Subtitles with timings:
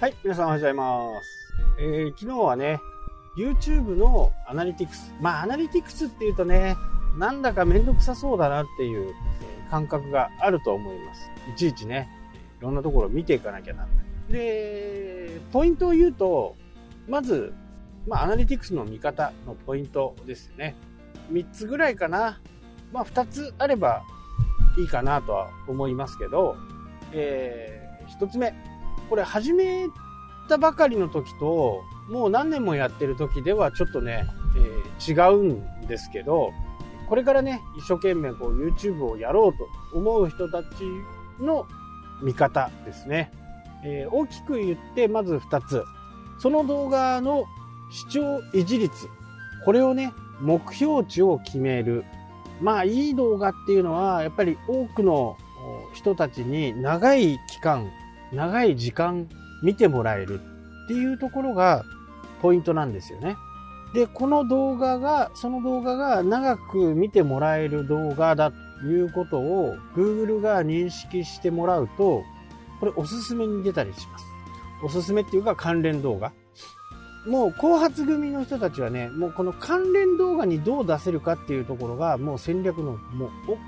[0.00, 1.52] はい、皆さんおはようございます。
[1.78, 2.80] えー昨日はね、
[3.36, 5.14] YouTube のアナリティクス。
[5.20, 6.74] まあ、アナリティクスっていうとね、
[7.18, 9.12] なんだかめんどくさそうだなっていう
[9.70, 11.30] 感覚があると思います。
[11.54, 12.08] いちいちね、
[12.60, 14.32] いろんなところを見ていかなきゃなんない。
[14.32, 16.56] で、ポイントを言うと、
[17.06, 17.52] まず、
[18.08, 20.76] まあ、アナリティクスの見方のポイントですよね。
[21.30, 22.40] 3つぐらいかな。
[22.90, 24.02] まあ、2つあれば
[24.78, 26.56] いいかなとは思いますけど、
[27.12, 27.86] え
[28.18, 28.69] 1つ目。
[29.10, 29.88] これ始め
[30.48, 34.24] たばかりの時と、もう何年もやってる時ではちょっとね、
[34.56, 36.52] えー違うんですけど、
[37.08, 40.66] これからね、一生懸命こう YouTube をやろうと思う人たち
[41.40, 41.66] の
[42.22, 43.32] 見方ですね。
[43.84, 45.84] えー大きく言ってまず2つ。
[46.38, 47.44] その動画の
[47.90, 49.08] 視聴維持率。
[49.64, 52.04] これをね、目標値を決める。
[52.62, 55.36] まあ、いい動画っていうのは、やっぱり多くの
[55.94, 57.90] 人たちに長い期間、
[58.32, 59.28] 長い時間
[59.62, 60.40] 見てもらえる
[60.84, 61.84] っていうところが
[62.40, 63.36] ポイントなんですよね。
[63.94, 72.22] で、この動画が、その動画が長く見てもらえる動画だということを Google が認識してもらうと、
[72.78, 74.24] これおすすめに出たりします。
[74.82, 76.32] おすすめっていうか関連動画。
[77.26, 83.58] もう後発組の人たちはね、もうこの関連動画にどう出せるかっていうところがもう戦略のもう大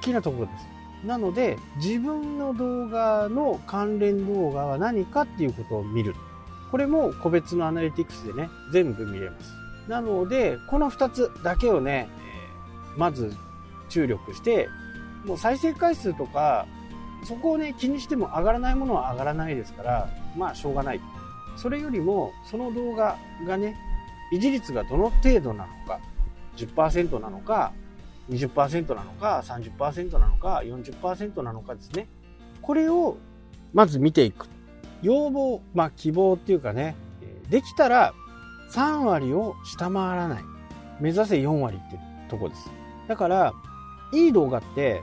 [0.00, 0.75] きなところです。
[1.04, 6.14] なので自分の動画の関連動画は何かっていうことを見る。
[6.70, 9.52] これも個別のアナリティクスでね、全部見れます。
[9.88, 12.08] なので、この2つだけをね、
[12.96, 13.32] まず
[13.88, 14.68] 注力して、
[15.24, 16.66] もう再生回数とか、
[17.24, 21.00] そこをね、気にしても上がらないものは上がらないですから、まあしょうがない。
[21.56, 23.16] それよりも、その動画
[23.46, 23.76] がね、
[24.32, 26.00] 維持率がどの程度なのか、
[26.56, 27.72] 10%なのか、
[28.30, 32.08] 20%なのか、30%なのか、40%なのかですね。
[32.62, 33.16] これを
[33.72, 34.46] まず見ていく。
[35.02, 36.96] 要望、まあ希望っていうかね、
[37.50, 38.14] できたら
[38.72, 40.44] 3割を下回らない。
[41.00, 41.98] 目指せ4割って
[42.28, 42.70] とこです。
[43.06, 43.52] だから、
[44.12, 45.02] いい動画って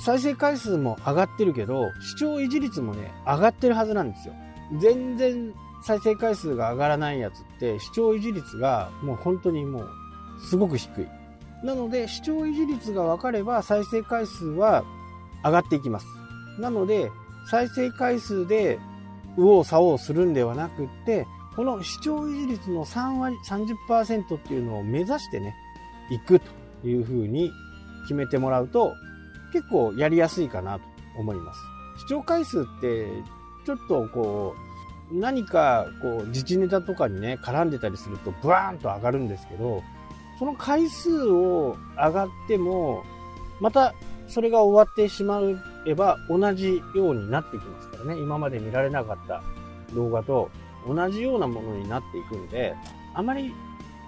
[0.00, 4.34] 再生回数も上がってるけど、視聴維持率もね、上がってるはずなんですよ。
[4.80, 5.52] 全然
[5.82, 9.88] 再生回数が上がらないやつって、視聴維持率がもう本当にもう、
[10.40, 11.06] すごく低い。
[11.62, 14.84] なので、視聴維持率が分かれば再生回数は
[15.44, 16.06] 上がっていきます。
[16.58, 17.10] なので、
[17.50, 18.78] 再生回数で
[19.36, 25.54] 右往左往するんではなくって、この視聴維持率の3割、30%っていうのを目指してね、
[26.10, 26.40] いく
[26.82, 27.50] というふうに
[28.02, 28.92] 決めてもらうと、
[29.52, 30.84] 結構やりやすいかなと
[31.18, 31.60] 思います。
[32.00, 33.06] 視聴回数って、
[33.64, 34.54] ちょっとこ
[35.10, 39.82] う、何かこう、自治ネタとかにね、絡んでたりすると、ブワーンと上がるんですけど、
[40.38, 43.04] その回数を上がっても、
[43.60, 43.94] また
[44.28, 45.40] それが終わってしま
[45.86, 48.20] えば同じようになってきますからね。
[48.20, 49.42] 今まで見られなかった
[49.94, 50.50] 動画と
[50.86, 52.74] 同じようなものになっていくんで、
[53.14, 53.52] あまり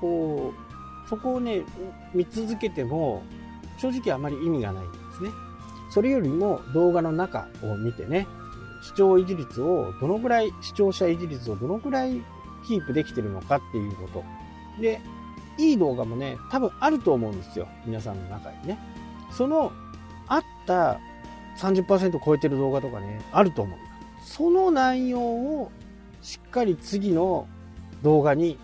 [0.00, 1.62] こう、そこをね、
[2.14, 3.22] 見続けても、
[3.78, 5.30] 正直あまり意味がないんですね。
[5.90, 8.26] それよりも動画の中を見てね、
[8.82, 12.22] 視聴維持率をどのぐらい、視聴者維持率をどのぐらい
[12.66, 14.24] キープできてるのかっていうこと。
[14.80, 15.00] で、
[15.58, 17.68] いい動画もね、多分あると思うんですよ。
[17.84, 18.78] 皆さんの中にね。
[19.30, 19.72] その、
[20.28, 20.98] あった
[21.58, 23.78] 30%超えてる動画とかね、あると思う。
[24.24, 25.70] その内容を
[26.22, 27.46] しっかり次の
[28.02, 28.58] 動画に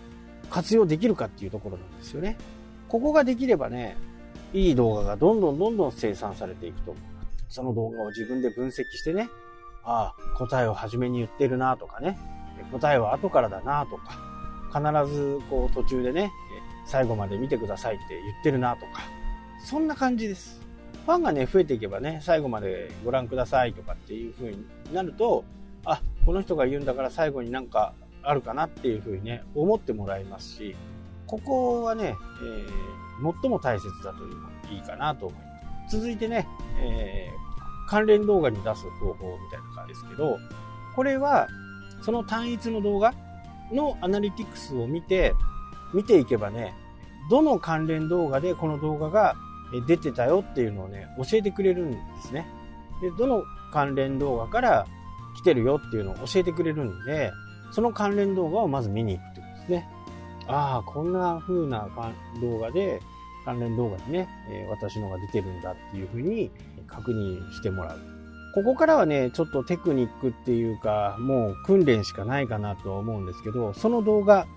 [0.49, 2.37] 活用できるかっていうところなんですよね。
[2.87, 3.97] ここができればね、
[4.53, 7.03] いい動画がどんどんどんどん生産されていくと思う。
[7.49, 9.29] その動画を自分で分析してね、
[9.83, 12.17] ああ、答えを初めに言ってるなとかね、
[12.71, 14.19] 答えは後からだなとか、
[14.73, 16.31] 必ずこう途中でね、
[16.85, 19.03] 最後まで見てくださいって言ってるなとか、
[19.63, 20.61] そんな感じです。
[21.05, 25.43] ファンがね、増えていけばね、最後までご覧くださいとかっていう風になると、
[25.85, 27.93] あ、この人が言うんだから最後になんか
[28.23, 30.75] あるかなっていう風にね、思ってもらえますし、
[31.27, 32.95] ここはね、えー
[33.41, 35.97] 最も大切だというのがいいかなと思います。
[35.97, 36.47] 続いてね、
[36.81, 37.45] えー
[37.87, 40.39] 関連動画に出す方法みたいな感じですけど、
[40.95, 41.47] これは、
[42.01, 43.13] その単一の動画
[43.71, 45.33] のアナリティクスを見て、
[45.93, 46.73] 見ていけばね、
[47.29, 49.35] どの関連動画でこの動画が
[49.87, 52.47] 出てたよっていうのをね、教えてくれるんですね。
[53.01, 54.87] で、どの関連動画から
[55.35, 57.31] 来てるよっていうのを教えてくれるんで、
[57.71, 59.89] その関連動画をまず見に行くってことですね。
[60.47, 61.89] ああ、こんな風な
[62.41, 63.01] 動画で、
[63.45, 66.51] 関連動画にね、え私のが出てるんだっていう風に
[66.87, 67.99] 確認してもらう。
[68.55, 74.47] ここからはね、ちょっとテクニックっていうか、もう訓練しかないかなと思うんですけど、その動画、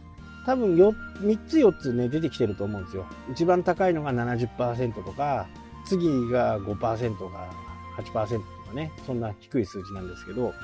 [0.49, 3.05] 多分よ3つ4つね、出てきてると思うんですよ。
[3.31, 5.47] 一番高いのが70%とか、
[5.85, 7.51] 次が5%か
[7.99, 10.55] 8%とかね、そんな低い数字なんですけど、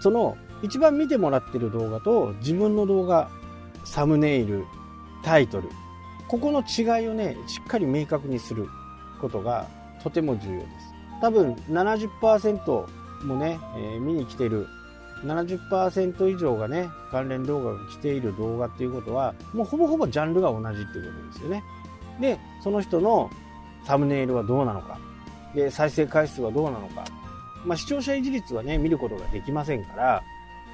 [0.00, 3.30] その一番見てもらってる動画と自分の動画、
[3.84, 4.64] サムネイル、
[5.22, 5.68] タイトル、
[6.26, 8.66] ここの違いをね、しっかり明確にする
[9.20, 9.68] ことが
[10.02, 10.68] とても重要です。
[11.20, 14.66] 多分70%もね、えー、見に来てる
[15.24, 21.62] 70%以上がね、関連動画が来ている動画っていうことは、もうほぼほぼジャンルが同じっていうことですよね。
[22.20, 23.30] で、その人の
[23.84, 24.98] サムネイルはどうなのか、
[25.54, 27.04] で、再生回数はどうなのか、
[27.64, 30.22] まあ、視聴者維持率はね、見ることができませんから、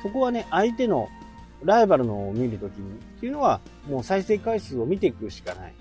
[0.02, 1.08] そこはね、相手の
[1.62, 5.74] ライバルのを見るときにっていうのは、もう再生回数を見ていくしかない。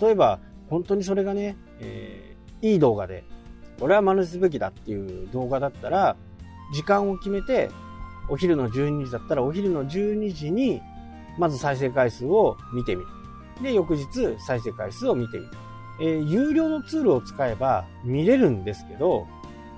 [0.00, 3.24] 例えば、本当にそれがね、えー、いい動画で、
[3.80, 6.16] 俺は真似すべきだっていう動画だったら、
[6.72, 7.70] 時間を決めて、
[8.28, 10.80] お昼の12時だったら、お昼の12時に、
[11.38, 13.08] まず再生回数を見てみる。
[13.62, 14.06] で、翌日
[14.38, 15.50] 再生回数を見てみる。
[16.00, 19.26] えー、有料のツールを使えば見れるんですけど、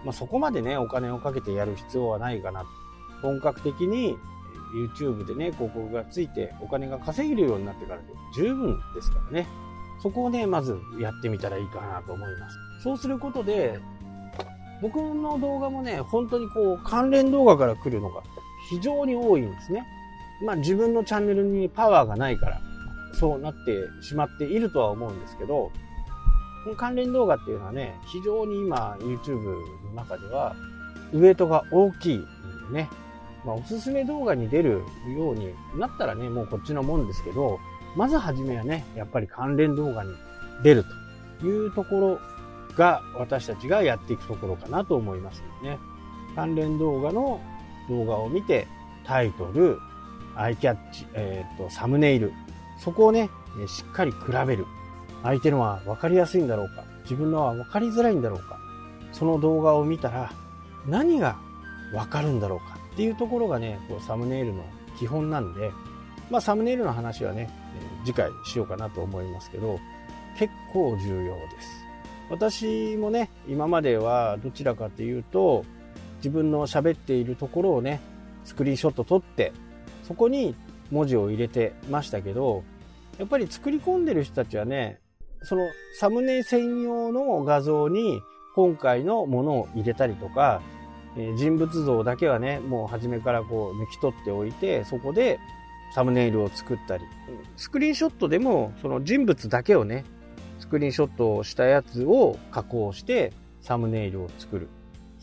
[0.05, 2.65] まあ、そこまでね、お金をかけてやる必要はないかな。
[3.23, 4.17] 本格的に
[4.75, 8.05] YouTube でね、広告がついてお金が稼げるようになってからで
[8.35, 9.47] 十分ですからね。
[10.03, 12.57] そこをね、まずやってみたらいいかなと思います。
[12.83, 13.79] そうすることで、
[14.83, 18.23] 僕の動画もね、本当にこう、関連動画から来るのが
[18.69, 19.87] 非常に多いんですね。
[20.43, 22.61] まあ自分のチャンネルにパワーがないから、
[23.15, 25.71] そうなってしまっているとは思うんですけど、
[26.65, 30.55] この関連動画っていうのはね、非常に今 YouTube の中では
[31.13, 32.27] ウエイトが大きいん
[32.73, 32.91] でね、
[33.45, 34.83] まあ、おすすめ動画に出る
[35.17, 37.61] ようになったらね、もうこっちのもんですけど、
[37.97, 40.13] まずはじめはね、やっぱり関連動画に
[40.63, 40.85] 出る
[41.41, 42.21] というところ
[42.77, 45.79] が私たちがやっていくところかなと思いますね。
[46.35, 47.41] 関連動画の
[47.89, 48.67] 動画を見て、
[49.05, 49.79] タイトル、
[50.35, 52.33] アイキャッチ、えっ、ー、と、サムネイル、
[52.79, 53.31] そこをね、
[53.69, 54.67] しっかり比べる。
[55.23, 58.59] 相手のは分かりやすいんだろうか、自分のは分かりづらいんだろうか、
[59.13, 60.33] その動画を見たら
[60.87, 61.37] 何が
[61.93, 64.65] 分かるんだろうかっていうところがね、こうサムネイルの
[64.99, 65.73] 基本なんで、
[66.31, 67.51] まあサムネイルの話はね、
[68.05, 69.79] 次回しようかなと思いますけど、
[70.39, 71.87] 結構重要です。
[72.29, 75.65] 私もね、今まではどちらかというと、
[76.27, 78.01] 自分の喋っているところをね、
[78.45, 79.53] スクリーンショット撮って、
[80.03, 80.57] そこに
[80.91, 82.65] 文字を入れてましたけど、
[83.17, 84.99] やっぱり作り込んでる人たちはね、
[85.43, 85.63] その
[86.01, 88.21] サムネ専用の画像に
[88.57, 90.63] 今回のものを入れたりとか、
[91.17, 95.39] え人物像だけはね、もう初めからこう抜き取っておいて、そこで
[95.95, 97.05] サムネイルを作ったり、
[97.57, 100.05] スクリーンショットでもその人物だけをね、
[100.59, 104.69] スクリーンショットをしたやつを加工してサムネイルを作る。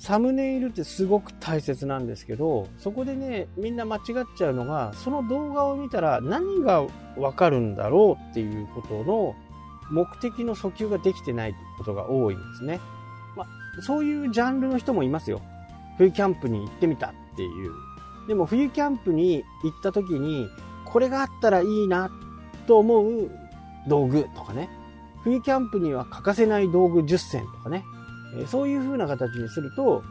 [0.03, 4.01] サムネイルってすごく大切なんですけど、そこでね、みんな間違っ
[4.35, 6.85] ちゃうのが、その動画を見たら何が
[7.15, 9.33] わかるんだろうっていうことの
[9.91, 12.81] 目的の訴求ができてないことが多いんですね。
[13.37, 15.41] まあ、そういうジャンルの人もいますよ。
[15.97, 17.71] 冬キャンプに行ってみたっていう。
[18.27, 20.49] でも冬キャンプに行った時に、
[20.83, 22.11] これがあったらいいな
[22.67, 23.31] と思う
[23.87, 24.67] 道具とかね。
[25.23, 27.85] 冬キャンプには欠かせない道具10選とかね。
[28.47, 30.03] そういう風な形にすると、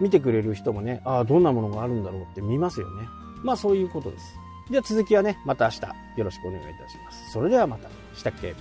[0.00, 3.08] 見てくれる人もね、ああ、どんなものがあるんだろうって見ますよね。
[3.42, 4.24] まあそういうことです。
[4.70, 5.80] じゃあ続きはね、また明日
[6.16, 7.30] よろしくお願いいたします。
[7.32, 7.88] それではまた。
[8.14, 8.54] したっけ？